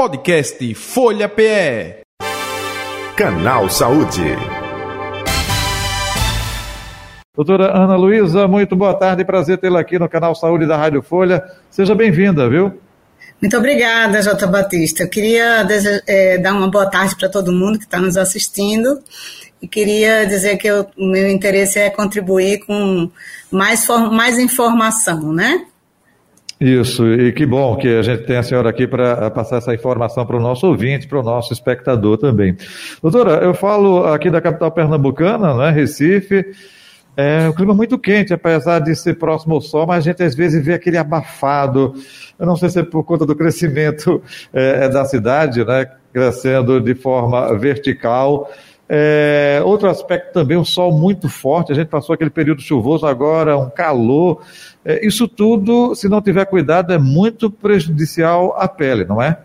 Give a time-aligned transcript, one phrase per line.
[0.00, 2.00] Podcast Folha PE.
[3.14, 4.34] Canal Saúde.
[7.36, 11.44] Doutora Ana Luísa, muito boa tarde, prazer tê-la aqui no Canal Saúde da Rádio Folha.
[11.68, 12.80] Seja bem-vinda, viu?
[13.42, 15.02] Muito obrigada, Jota Batista.
[15.02, 15.68] Eu queria
[16.06, 19.02] é, dar uma boa tarde para todo mundo que está nos assistindo
[19.60, 23.10] e queria dizer que o meu interesse é contribuir com
[23.52, 25.66] mais, mais informação, né?
[26.60, 30.26] Isso, e que bom que a gente tem a senhora aqui para passar essa informação
[30.26, 32.54] para o nosso ouvinte, para o nosso espectador também.
[33.02, 36.44] Doutora, eu falo aqui da capital pernambucana, né, Recife,
[37.16, 40.34] é um clima muito quente, apesar de ser próximo ao sol, mas a gente às
[40.34, 41.94] vezes vê aquele abafado.
[42.38, 44.22] Eu não sei se é por conta do crescimento
[44.52, 48.50] é, da cidade, né, crescendo de forma vertical.
[48.92, 51.70] É, outro aspecto também, um sol muito forte.
[51.70, 54.42] A gente passou aquele período chuvoso, agora um calor.
[54.84, 59.38] É, isso tudo, se não tiver cuidado, é muito prejudicial à pele, não é?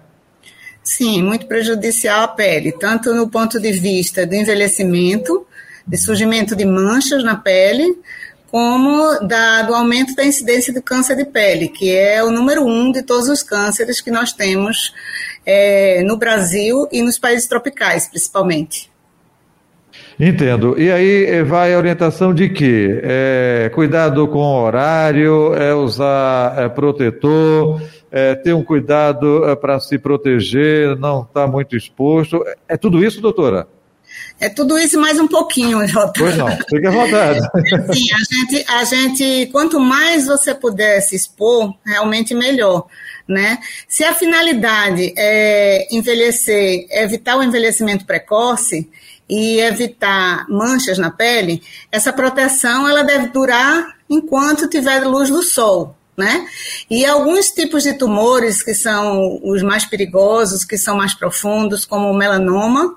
[0.84, 5.46] Sim, muito prejudicial à pele, tanto no ponto de vista do envelhecimento,
[5.86, 8.00] de surgimento de manchas na pele,
[8.48, 12.92] como da, do aumento da incidência do câncer de pele, que é o número um
[12.92, 14.92] de todos os cânceres que nós temos
[15.46, 18.95] é, no Brasil e nos países tropicais, principalmente.
[20.20, 20.80] Entendo.
[20.80, 26.58] E aí eh, vai a orientação de que é, cuidado com o horário, é usar
[26.58, 32.42] é, protetor, é, ter um cuidado é, para se proteger, não estar tá muito exposto.
[32.68, 33.68] É tudo isso, doutora?
[34.40, 36.14] É tudo isso mais um pouquinho, Jota.
[36.18, 37.40] Pois não, fique à vontade.
[37.94, 42.86] Sim, a gente, a gente, quanto mais você puder se expor, realmente melhor.
[43.28, 43.58] Né?
[43.88, 48.90] Se a finalidade é envelhecer, evitar o envelhecimento precoce,
[49.30, 55.96] e evitar manchas na pele, essa proteção ela deve durar enquanto tiver luz do sol,
[56.16, 56.48] né?
[56.90, 62.10] E alguns tipos de tumores que são os mais perigosos, que são mais profundos, como
[62.10, 62.96] o melanoma,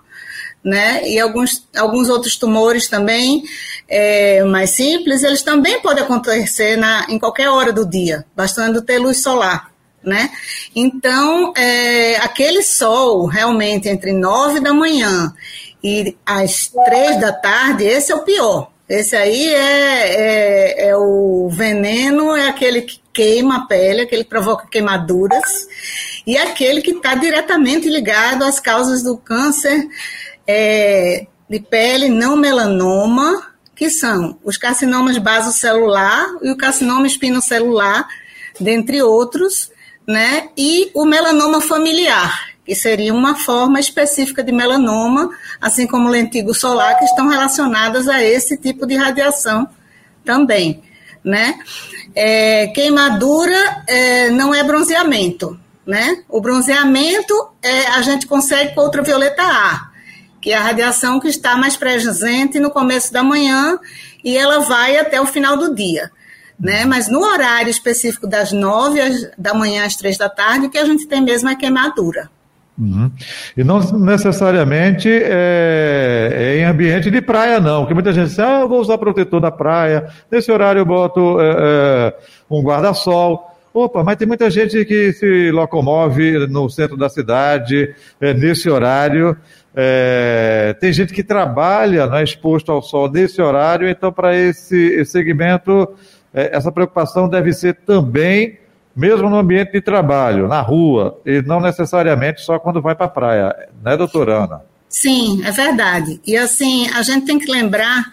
[0.63, 1.09] né?
[1.09, 3.43] E alguns, alguns outros tumores também
[3.89, 8.99] é, mais simples, eles também podem acontecer na, em qualquer hora do dia, bastando ter
[8.99, 9.71] luz solar.
[10.01, 10.31] Né?
[10.77, 15.35] Então, é, aquele sol realmente entre nove da manhã
[15.83, 18.71] e às três da tarde, esse é o pior.
[18.89, 24.31] Esse aí é, é, é, o veneno, é aquele que queima a pele, aquele que
[24.31, 25.69] provoca queimaduras,
[26.27, 29.87] e aquele que está diretamente ligado às causas do câncer
[30.47, 38.09] é, de pele não melanoma, que são os carcinomas basocelular e o carcinoma espinocelular,
[38.59, 39.71] dentre outros,
[40.07, 40.49] né?
[40.57, 46.99] E o melanoma familiar, que seria uma forma específica de melanoma, assim como lentigo solar,
[46.99, 49.67] que estão relacionadas a esse tipo de radiação
[50.23, 50.83] também.
[51.25, 51.59] Né?
[52.15, 55.59] É, queimadura é, não é bronzeamento.
[55.87, 56.23] Né?
[56.29, 59.89] O bronzeamento é, a gente consegue com ultravioleta A,
[60.39, 63.79] que é a radiação que está mais presente no começo da manhã
[64.23, 66.13] e ela vai até o final do dia.
[66.61, 66.85] Né?
[66.85, 69.01] Mas no horário específico das nove
[69.39, 72.29] da manhã às três da tarde, o que a gente tem mesmo é queimadura.
[72.79, 73.11] Uhum.
[73.57, 77.81] E não necessariamente é, é, em ambiente de praia, não.
[77.81, 81.41] Porque muita gente diz, ah, eu vou usar protetor da praia, nesse horário eu boto
[81.41, 82.15] é, é,
[82.49, 83.47] um guarda-sol.
[83.75, 89.37] Opa, mas tem muita gente que se locomove no centro da cidade, é, nesse horário.
[89.75, 95.89] É, tem gente que trabalha né, exposto ao sol nesse horário, então, para esse segmento,
[96.33, 98.59] é, essa preocupação deve ser também
[98.99, 103.09] mesmo no ambiente de trabalho, na rua, e não necessariamente só quando vai para a
[103.09, 104.63] praia, né, doutora Ana?
[104.89, 106.21] Sim, é verdade.
[106.27, 108.07] E assim, a gente tem que lembrar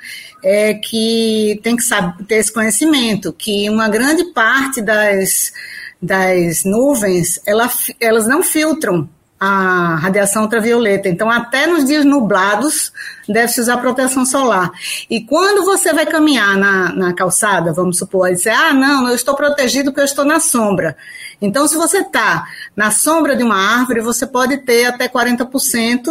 [0.43, 5.51] é, que tem que saber, ter esse conhecimento, que uma grande parte das,
[5.99, 7.67] das nuvens, ela,
[7.99, 9.09] elas não filtram
[9.39, 11.09] a radiação ultravioleta.
[11.09, 12.91] Então, até nos dias nublados,
[13.27, 14.71] deve-se usar proteção solar.
[15.09, 19.15] E quando você vai caminhar na, na calçada, vamos supor, e dizer, ah, não, eu
[19.15, 20.95] estou protegido porque eu estou na sombra.
[21.41, 22.45] Então, se você está
[22.75, 26.05] na sombra de uma árvore, você pode ter até 40%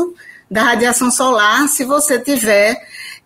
[0.50, 2.76] da radiação solar se você tiver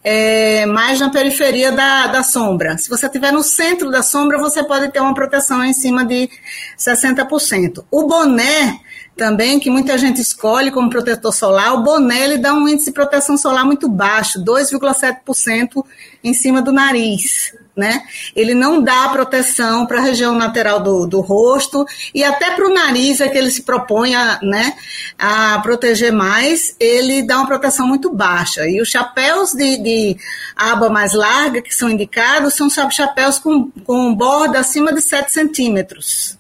[0.02, 2.78] é, mais na periferia da, da sombra.
[2.78, 6.31] Se você estiver no centro da sombra, você pode ter uma proteção em cima de
[6.78, 7.84] 60%.
[7.90, 8.78] O boné
[9.19, 12.93] também, que muita gente escolhe como protetor solar, o boné ele dá um índice de
[12.93, 15.85] proteção solar muito baixo, 2,7%
[16.23, 17.53] em cima do nariz.
[17.76, 18.03] Né?
[18.35, 22.75] Ele não dá proteção para a região lateral do, do rosto e até para o
[22.75, 24.75] nariz é que ele se propõe a, né,
[25.17, 28.69] a proteger mais, ele dá uma proteção muito baixa.
[28.69, 30.17] E os chapéus de, de
[30.56, 36.37] aba mais larga que são indicados são chapéus com, com borda acima de 7 centímetros.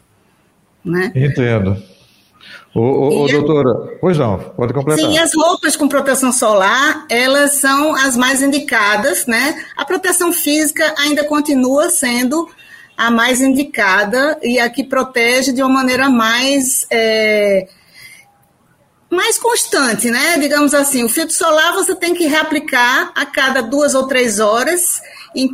[0.84, 1.12] Né?
[1.14, 1.80] Entendo.
[2.80, 5.04] Ô, doutora, pois não, pode completar.
[5.04, 9.64] Sim, as roupas com proteção solar, elas são as mais indicadas, né?
[9.76, 12.48] A proteção física ainda continua sendo
[12.96, 17.68] a mais indicada e a que protege de uma maneira mais é,
[19.10, 20.36] mais constante, né?
[20.38, 25.00] Digamos assim, o filtro solar você tem que reaplicar a cada duas ou três horas,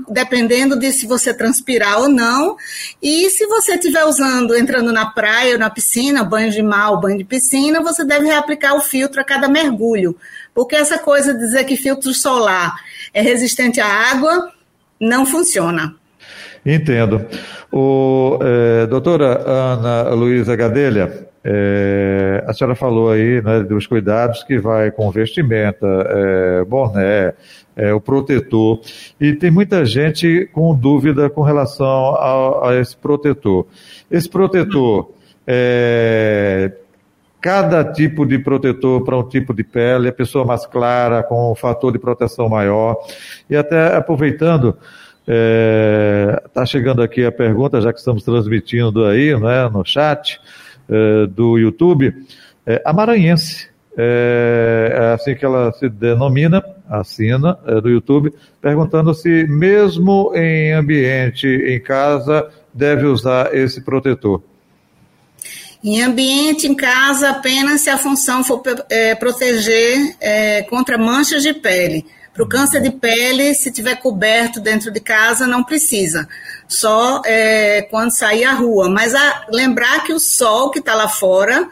[0.09, 2.56] dependendo de se você transpirar ou não.
[3.03, 7.19] E se você estiver usando, entrando na praia ou na piscina, banho de ou banho
[7.19, 10.17] de piscina, você deve reaplicar o filtro a cada mergulho.
[10.55, 12.75] Porque essa coisa de dizer que filtro solar
[13.12, 14.53] é resistente à água
[15.00, 15.94] não funciona.
[16.64, 17.26] Entendo.
[17.70, 24.58] O, é, doutora Ana Luísa Gadelha, é, a senhora falou aí né, dos cuidados que
[24.58, 27.34] vai com vestimenta, é, boné,
[27.76, 28.81] é, o protetor,
[29.20, 33.67] e tem muita gente com dúvida com relação a, a esse protetor.
[34.10, 35.10] Esse protetor,
[37.43, 41.55] cada tipo de protetor para um tipo de pele, a pessoa mais clara, com um
[41.55, 42.96] fator de proteção maior,
[43.50, 44.78] e até aproveitando,
[45.26, 50.38] Está é, tá chegando aqui a pergunta, já que estamos transmitindo aí né, no chat
[50.88, 52.15] é, do YouTube.
[52.67, 59.15] É, a maranhense, é, é, assim que ela se denomina, assina, é, do YouTube, perguntando
[59.15, 64.43] se, mesmo em ambiente, em casa, deve usar esse protetor.
[65.82, 71.53] Em ambiente, em casa, apenas se a função for é, proteger é, contra manchas de
[71.53, 72.05] pele.
[72.34, 76.28] Para o câncer de pele, se tiver coberto dentro de casa, não precisa.
[76.66, 78.90] Só é, quando sair à rua.
[78.90, 81.69] Mas a, lembrar que o sol que está lá fora,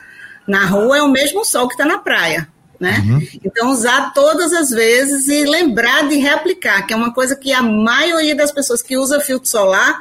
[0.47, 2.49] na rua, é o mesmo sol que está na praia.
[2.79, 3.03] Né?
[3.05, 3.27] Uhum.
[3.45, 7.63] Então, usar todas as vezes e lembrar de reaplicar, que é uma coisa que a
[7.63, 10.01] maioria das pessoas que usa filtro solar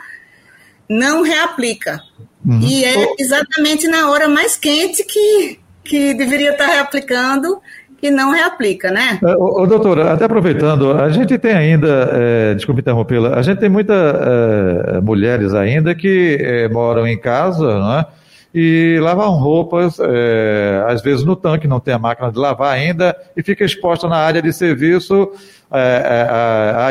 [0.87, 2.01] não reaplica.
[2.45, 2.59] Uhum.
[2.61, 7.61] E é exatamente na hora mais quente que, que deveria estar reaplicando
[8.01, 9.19] e não reaplica, né?
[9.21, 13.69] Ô, ô, doutora, até aproveitando, a gente tem ainda, é, desculpe interrompê-la, a gente tem
[13.69, 18.05] muitas é, mulheres ainda que é, moram em casa, não é?
[18.53, 23.15] E lavam roupas, é, às vezes no tanque, não tem a máquina de lavar ainda,
[23.35, 25.31] e fica exposta na área de serviço
[25.73, 26.27] é,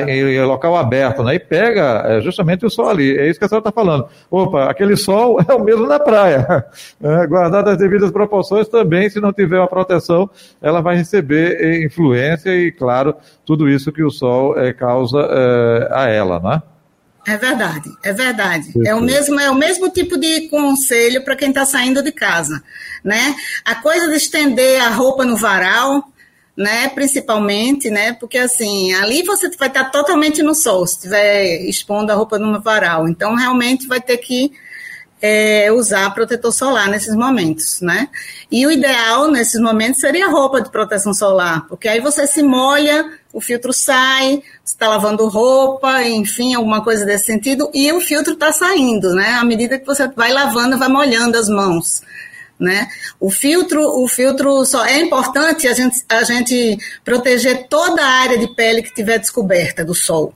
[0.08, 1.34] é, em local aberto, né?
[1.34, 3.16] E pega é, justamente o sol ali.
[3.16, 4.06] É isso que a senhora está falando.
[4.30, 6.64] Opa, aquele sol é o mesmo na praia.
[7.02, 10.28] É, guardadas as devidas proporções também, se não tiver uma proteção,
[10.60, 13.14] ela vai receber influência e, claro,
[13.44, 16.62] tudo isso que o sol é, causa é, a ela, né?
[17.30, 18.72] É verdade, é verdade.
[18.84, 22.60] É o mesmo, é o mesmo tipo de conselho para quem está saindo de casa,
[23.04, 23.36] né?
[23.64, 26.10] A coisa de estender a roupa no varal,
[26.56, 26.88] né?
[26.88, 28.14] Principalmente, né?
[28.14, 32.60] Porque assim, ali você vai estar totalmente no sol, se estiver expondo a roupa no
[32.60, 33.08] varal.
[33.08, 34.50] Então, realmente vai ter que
[35.20, 38.08] é, usar protetor solar nesses momentos, né?
[38.50, 43.04] E o ideal nesses momentos seria roupa de proteção solar, porque aí você se molha,
[43.32, 48.52] o filtro sai, está lavando roupa, enfim, alguma coisa desse sentido, e o filtro está
[48.52, 49.34] saindo, né?
[49.34, 52.02] À medida que você vai lavando, vai molhando as mãos.
[52.58, 52.88] Né?
[53.18, 58.36] O filtro, o filtro só é importante a gente, a gente proteger toda a área
[58.36, 60.34] de pele que tiver descoberta do sol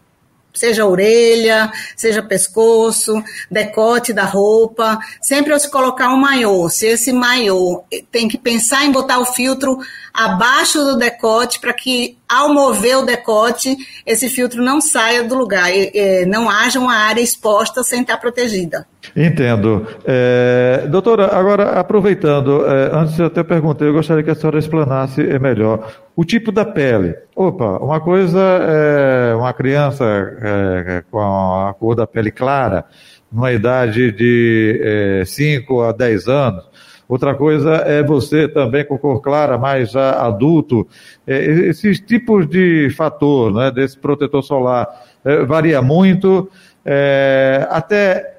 [0.55, 7.13] seja orelha, seja pescoço, decote da roupa, sempre ao se colocar um maiô, se esse
[7.13, 9.79] maiô tem que pensar em botar o filtro
[10.15, 15.75] abaixo do decote para que ao mover o decote esse filtro não saia do lugar,
[15.75, 18.87] e, e não haja uma área exposta sem estar protegida.
[19.17, 19.87] Entendo.
[20.05, 25.21] É, doutora, agora aproveitando, é, antes eu até perguntei, eu gostaria que a senhora explanasse
[25.41, 25.93] melhor.
[26.15, 27.15] O tipo da pele.
[27.35, 32.85] Opa, uma coisa é uma criança é, com a cor da pele clara,
[33.33, 36.65] numa idade de 5 é, a 10 anos.
[37.09, 40.87] Outra coisa é você também com cor clara, mais adulto.
[41.27, 44.89] É, esses tipos de fator, né, desse protetor solar,
[45.25, 46.49] é, varia muito.
[46.85, 48.35] É, até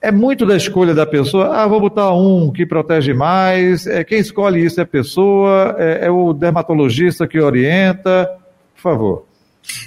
[0.00, 1.54] é muito da escolha da pessoa.
[1.56, 3.86] Ah, vou botar um que protege mais.
[3.86, 8.30] É, quem escolhe isso é a pessoa, é, é o dermatologista que orienta.
[8.74, 9.33] Por favor.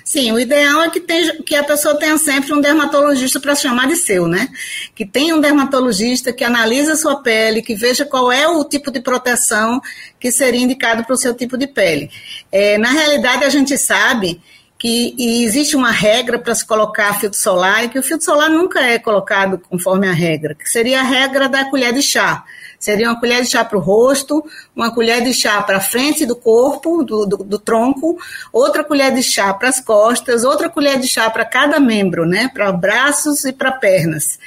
[0.03, 3.87] Sim, o ideal é que, tenha, que a pessoa tenha sempre um dermatologista para chamar
[3.87, 4.49] de seu, né?
[4.95, 8.91] Que tenha um dermatologista que analise a sua pele, que veja qual é o tipo
[8.91, 9.81] de proteção
[10.19, 12.09] que seria indicado para o seu tipo de pele.
[12.51, 14.41] É, na realidade, a gente sabe
[14.77, 18.79] que existe uma regra para se colocar filtro solar e que o filtro solar nunca
[18.81, 22.43] é colocado conforme a regra, que seria a regra da colher de chá.
[22.87, 24.41] Seria uma colher de chá para o rosto,
[24.73, 28.17] uma colher de chá para a frente do corpo, do, do, do tronco,
[28.49, 32.49] outra colher de chá para as costas, outra colher de chá para cada membro, né?
[32.53, 34.39] Para braços e para pernas.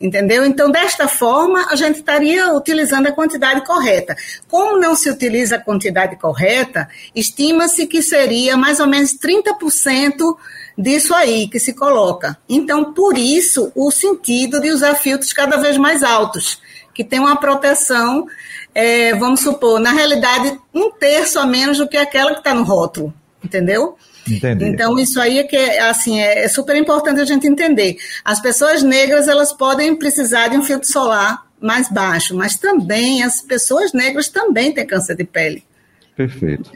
[0.00, 0.44] Entendeu?
[0.44, 4.16] Então, desta forma, a gente estaria utilizando a quantidade correta.
[4.46, 10.36] Como não se utiliza a quantidade correta, estima-se que seria mais ou menos 30%
[10.78, 12.38] disso aí que se coloca.
[12.48, 16.60] Então, por isso, o sentido de usar filtros cada vez mais altos,
[16.98, 18.26] que tem uma proteção,
[18.74, 22.64] é, vamos supor, na realidade, um terço a menos do que aquela que está no
[22.64, 23.96] rótulo, entendeu?
[24.28, 24.64] Entendi.
[24.64, 27.98] Então, isso aí é que assim, é, é super importante a gente entender.
[28.24, 33.40] As pessoas negras, elas podem precisar de um filtro solar mais baixo, mas também as
[33.40, 35.62] pessoas negras também têm câncer de pele.
[36.16, 36.68] Perfeito.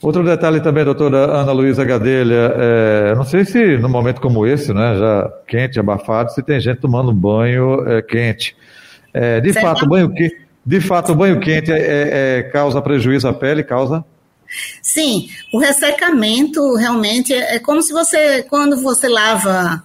[0.00, 4.72] Outro detalhe também, doutora Ana Luísa Gadelha, é, não sei se num momento como esse,
[4.72, 8.56] né, já quente, abafado, se tem gente tomando banho é, quente.
[9.14, 13.28] É, de fato, banho quente, de fato, o banho quente é, é, é, causa prejuízo
[13.28, 14.04] à pele, causa?
[14.82, 19.82] Sim, o ressecamento realmente é, é como se você, quando você lava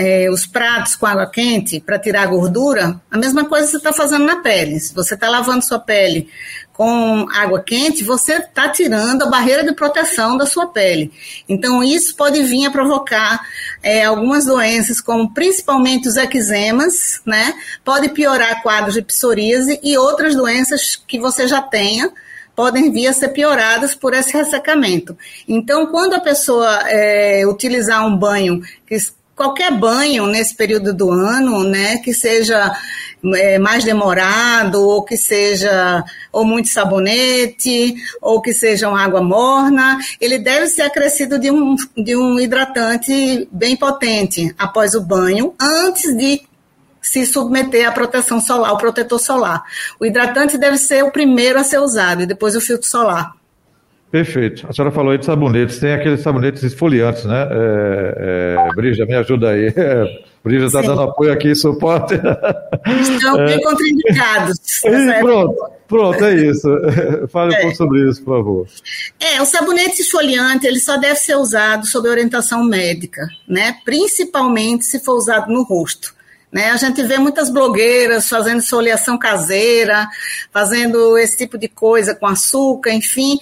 [0.00, 3.92] é, os pratos com água quente para tirar a gordura, a mesma coisa você está
[3.92, 4.80] fazendo na pele.
[4.80, 6.30] Se você está lavando sua pele
[6.72, 11.12] com água quente, você está tirando a barreira de proteção da sua pele.
[11.46, 13.46] Então, isso pode vir a provocar
[13.82, 17.52] é, algumas doenças, como principalmente os eczemas, né?
[17.84, 22.10] Pode piorar quadros de psoríase e outras doenças que você já tenha
[22.56, 25.16] podem vir a ser pioradas por esse ressecamento.
[25.46, 28.96] Então, quando a pessoa é, utilizar um banho que
[29.40, 32.76] qualquer banho nesse período do ano, né, que seja
[33.36, 39.98] é, mais demorado, ou que seja ou muito sabonete, ou que seja uma água morna,
[40.20, 46.14] ele deve ser acrescido de um, de um hidratante bem potente após o banho, antes
[46.14, 46.42] de
[47.00, 49.64] se submeter à proteção solar, ao protetor solar.
[49.98, 53.39] O hidratante deve ser o primeiro a ser usado e depois o filtro solar.
[54.10, 54.66] Perfeito.
[54.68, 55.78] A senhora falou aí de sabonetes.
[55.78, 57.48] Tem aqueles sabonetes esfoliantes, né?
[57.50, 59.72] É, é, Brija, me ajuda aí.
[60.42, 62.14] Brija está dando apoio aqui, suporte.
[62.14, 63.62] Estão bem é.
[63.62, 64.58] contraindicados.
[64.90, 66.68] E pronto, pronto, é isso.
[67.28, 67.60] Fale um é.
[67.60, 68.66] pouco sobre isso, por favor.
[69.20, 73.76] É, o sabonete esfoliante, ele só deve ser usado sob orientação médica, né?
[73.84, 76.14] Principalmente se for usado no rosto.
[76.52, 76.70] Né?
[76.70, 80.08] A gente vê muitas blogueiras fazendo esfoliação caseira,
[80.52, 83.38] fazendo esse tipo de coisa com açúcar, enfim.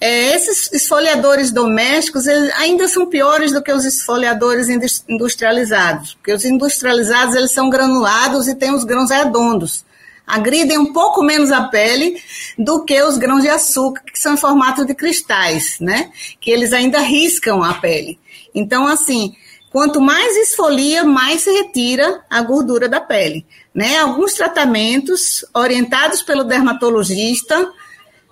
[0.00, 4.68] É, esses esfoliadores domésticos ainda são piores do que os esfoliadores
[5.08, 9.86] industrializados, porque os industrializados eles são granulados e têm os grãos redondos.
[10.26, 12.20] Agridem um pouco menos a pele
[12.58, 16.10] do que os grãos de açúcar, que são em formato de cristais, né?
[16.38, 18.18] Que eles ainda riscam a pele.
[18.54, 19.34] Então, assim,
[19.70, 23.44] Quanto mais esfolia, mais se retira a gordura da pele.
[23.74, 23.98] Né?
[23.98, 27.70] Alguns tratamentos orientados pelo dermatologista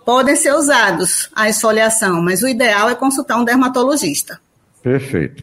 [0.05, 4.41] podem ser usados a esfoliação, mas o ideal é consultar um dermatologista.
[4.83, 5.43] Perfeito.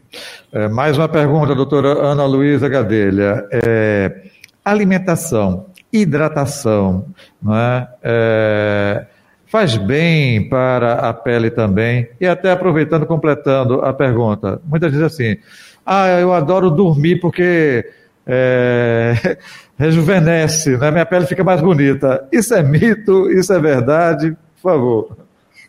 [0.50, 3.46] É, mais uma pergunta, doutora Ana Luísa Gadelha.
[3.52, 4.22] É,
[4.64, 7.06] alimentação, hidratação,
[7.42, 7.88] não é?
[8.02, 9.06] é
[9.54, 12.08] faz bem para a pele também?
[12.20, 15.36] E até aproveitando, completando a pergunta, muitas vezes assim,
[15.84, 17.84] ah, eu adoro dormir porque
[18.26, 19.38] é,
[19.76, 20.90] rejuvenesce, né?
[20.90, 22.26] minha pele fica mais bonita.
[22.32, 23.30] Isso é mito?
[23.30, 24.36] Isso é verdade?
[24.60, 25.16] Por favor.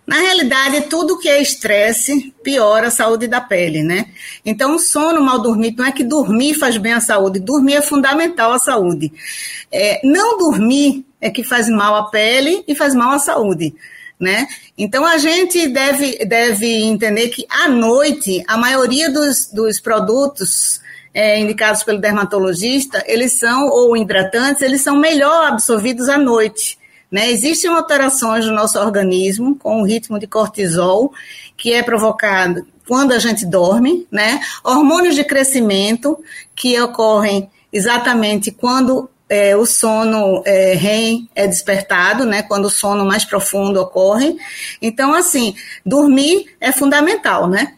[0.07, 4.05] Na realidade, tudo que é estresse piora a saúde da pele, né?
[4.45, 7.81] Então, o sono mal dormido não é que dormir faz bem à saúde, dormir é
[7.81, 9.11] fundamental à saúde.
[9.71, 13.73] É, não dormir é que faz mal à pele e faz mal à saúde
[14.19, 14.47] né?
[14.77, 20.79] Então a gente deve, deve entender que à noite a maioria dos, dos produtos
[21.13, 26.77] é, indicados pelo dermatologista, eles são, ou hidratantes, eles são melhor absorvidos à noite.
[27.09, 27.31] Né?
[27.31, 31.13] Existem alterações no nosso organismo com o ritmo de cortisol,
[31.55, 34.39] que é provocado quando a gente dorme, né?
[34.63, 36.19] Hormônios de crescimento
[36.55, 43.05] que ocorrem exatamente quando é, o sono é, REM é despertado, né, quando o sono
[43.05, 44.35] mais profundo ocorre.
[44.81, 45.55] Então, assim,
[45.85, 47.75] dormir é fundamental, né?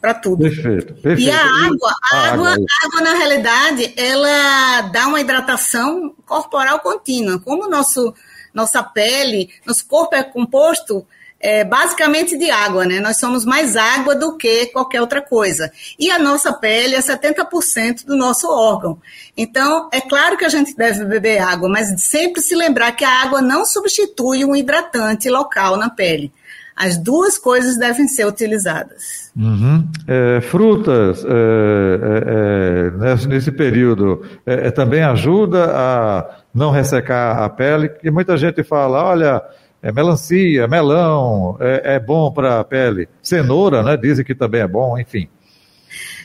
[0.00, 0.42] Para tudo.
[0.42, 1.20] Perfeito, perfeito.
[1.20, 7.40] E a água, a água, água, água, na realidade, ela dá uma hidratação corporal contínua.
[7.40, 8.14] Como nosso,
[8.52, 11.06] nossa pele, nosso corpo é composto
[11.40, 13.00] é, basicamente de água, né?
[13.00, 15.70] Nós somos mais água do que qualquer outra coisa.
[15.98, 18.98] E a nossa pele é 70% do nosso órgão.
[19.36, 23.22] Então, é claro que a gente deve beber água, mas sempre se lembrar que a
[23.22, 26.32] água não substitui um hidratante local na pele.
[26.74, 29.30] As duas coisas devem ser utilizadas.
[29.34, 29.88] Uhum.
[30.06, 37.90] É, frutas, é, é, é nesse período, é, também ajuda a não ressecar a pele.
[38.02, 39.42] E muita gente fala, olha,
[39.86, 43.08] é melancia, melão, é, é bom para a pele.
[43.22, 43.96] Cenoura, né?
[43.96, 45.28] Dizem que também é bom, enfim.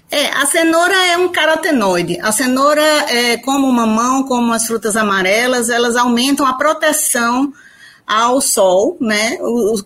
[0.10, 2.20] É, a cenoura é um carotenoide.
[2.22, 7.54] A cenoura, é, como o mamão, como as frutas amarelas, elas aumentam a proteção
[8.12, 9.38] ao sol, né?
[9.40, 9.82] Os,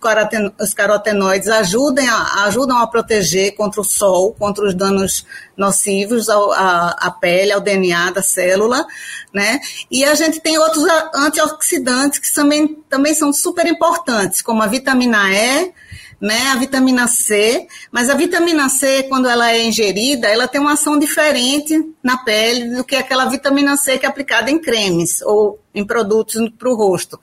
[0.59, 7.15] os carotenoides ajudam a, ajudam a proteger contra o sol, contra os danos nocivos à,
[7.21, 8.83] pele, ao DNA da célula,
[9.31, 9.59] né?
[9.91, 15.31] E a gente tem outros antioxidantes que também, também são super importantes, como a vitamina
[15.31, 15.71] E,
[16.19, 20.73] né, a vitamina C, mas a vitamina C, quando ela é ingerida, ela tem uma
[20.73, 25.59] ação diferente na pele do que aquela vitamina C que é aplicada em cremes ou
[25.75, 27.19] em produtos para o rosto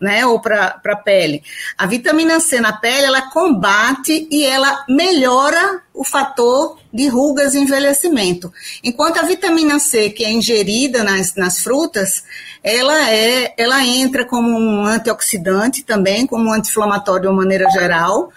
[0.00, 1.42] né, ou para a pele.
[1.76, 7.58] A vitamina C na pele, ela combate e ela melhora o fator de rugas e
[7.58, 8.52] envelhecimento.
[8.82, 12.24] Enquanto a vitamina C, que é ingerida nas, nas frutas,
[12.62, 18.32] ela é, ela entra como um antioxidante também, como um anti-inflamatório de uma maneira geral,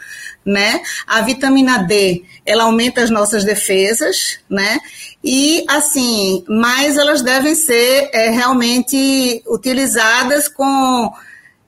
[0.46, 0.82] né?
[1.06, 4.80] A vitamina D, ela aumenta as nossas defesas, né?
[5.24, 11.12] E assim, mas elas devem ser é, realmente utilizadas com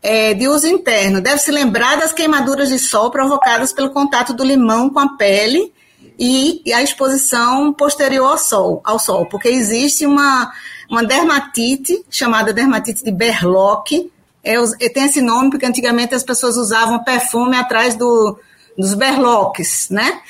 [0.02, 1.22] é, de uso interno.
[1.22, 5.74] Deve-se lembrar das queimaduras de sol provocadas pelo contato do limão com a pele
[6.18, 10.52] e, e a exposição posterior ao sol, ao sol, porque existe uma,
[10.90, 14.12] uma dermatite chamada dermatite de Berlock.
[14.44, 14.56] É,
[14.90, 18.40] tem esse nome porque antigamente as pessoas usavam perfume atrás do,
[18.78, 20.22] dos berloques, né?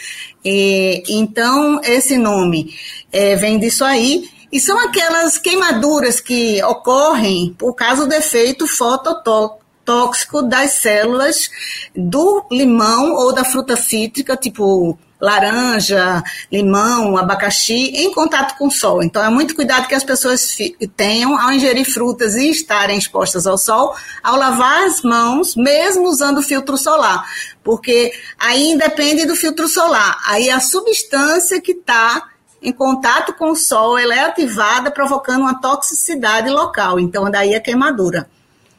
[0.44, 2.74] E, então, esse nome
[3.12, 4.30] é, vem disso aí.
[4.52, 11.50] E são aquelas queimaduras que ocorrem por causa do efeito fototóxico das células
[11.96, 19.04] do limão ou da fruta cítrica, tipo laranja, limão, abacaxi, em contato com o sol.
[19.04, 20.58] Então, é muito cuidado que as pessoas
[20.96, 26.42] tenham ao ingerir frutas e estarem expostas ao sol, ao lavar as mãos, mesmo usando
[26.42, 27.30] filtro solar,
[27.64, 30.22] porque aí depende do filtro solar.
[30.26, 32.29] Aí a substância que está
[32.62, 37.00] em contato com o sol, ela é ativada, provocando uma toxicidade local.
[37.00, 38.28] Então, daí a queimadura.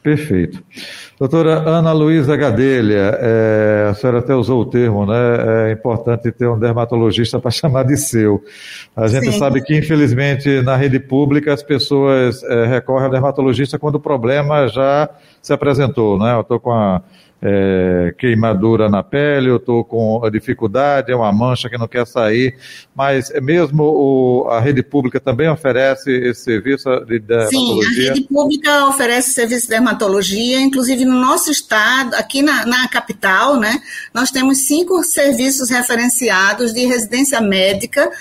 [0.03, 0.63] Perfeito.
[1.19, 5.69] Doutora Ana Luísa Gadelha, é, a senhora até usou o termo, né?
[5.69, 8.43] É importante ter um dermatologista para chamar de seu.
[8.95, 9.37] A gente Sim.
[9.37, 14.67] sabe que, infelizmente, na rede pública, as pessoas é, recorrem ao dermatologista quando o problema
[14.67, 15.07] já
[15.39, 16.33] se apresentou, né?
[16.33, 17.03] Eu estou com a
[17.41, 22.55] é, queimadura na pele, eu estou com dificuldade, é uma mancha que não quer sair,
[22.95, 27.93] mas mesmo o, a rede pública também oferece esse serviço de dermatologia?
[27.93, 32.87] Sim, a rede pública oferece serviço de dermatologia, inclusive no nosso estado, aqui na, na
[32.87, 33.81] capital, né,
[34.13, 38.11] nós temos cinco serviços referenciados de residência médica,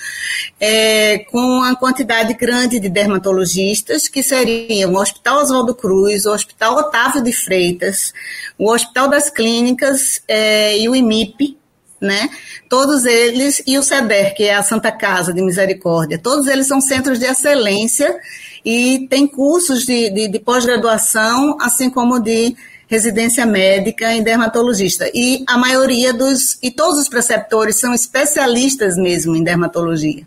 [0.59, 6.77] é, com uma quantidade grande de dermatologistas, que seriam o Hospital Oswaldo Cruz, o Hospital
[6.77, 8.15] Otávio de Freitas,
[8.57, 11.59] o Hospital das Clínicas é, e o IMIP,
[12.01, 12.31] né?
[12.69, 16.81] Todos eles, e o SEDER, que é a Santa Casa de Misericórdia, todos eles são
[16.81, 18.19] centros de excelência
[18.65, 25.09] e têm cursos de, de, de pós-graduação, assim como de residência médica em dermatologista.
[25.15, 30.27] E a maioria dos, e todos os preceptores são especialistas mesmo em dermatologia.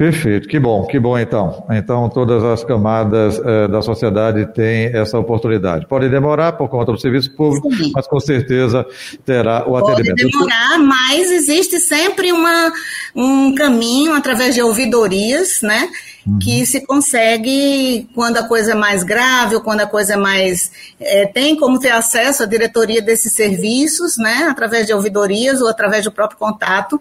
[0.00, 1.62] Perfeito, que bom, que bom então.
[1.68, 5.86] Então todas as camadas eh, da sociedade têm essa oportunidade.
[5.86, 7.92] Pode demorar por conta do serviço público, Sim.
[7.94, 8.86] mas com certeza
[9.26, 10.22] terá o Pode atendimento.
[10.22, 12.72] Pode demorar, mas existe sempre uma,
[13.14, 15.90] um caminho através de ouvidorias, né?
[16.26, 16.38] Uhum.
[16.38, 20.70] Que se consegue, quando a coisa é mais grave, ou quando a coisa é mais.
[20.98, 24.48] É, tem como ter acesso à diretoria desses serviços, né?
[24.50, 26.98] Através de ouvidorias ou através do próprio contato,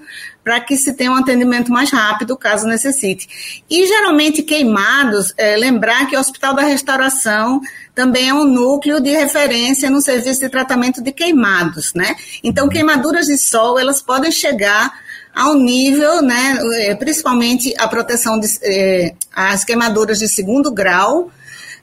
[0.49, 3.61] para que se tenha um atendimento mais rápido, caso necessite.
[3.69, 7.61] E geralmente queimados, é, lembrar que o Hospital da Restauração
[7.93, 12.15] também é um núcleo de referência no serviço de tratamento de queimados, né?
[12.43, 14.91] Então, queimaduras de sol, elas podem chegar
[15.35, 21.31] ao nível, né, é, principalmente a proteção de eh, as queimaduras de segundo grau,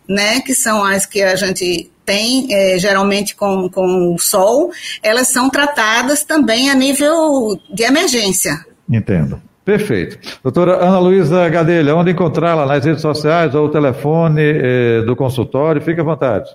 [0.09, 4.71] né, que são as que a gente tem é, geralmente com, com o sol,
[5.03, 8.65] elas são tratadas também a nível de emergência.
[8.89, 9.43] Entendo.
[9.65, 10.17] Perfeito.
[10.45, 12.65] Doutora Ana Luísa Gadelha, onde encontrá-la?
[12.65, 15.83] Nas redes sociais ou o telefone eh, do consultório?
[15.83, 16.49] Fique à vontade.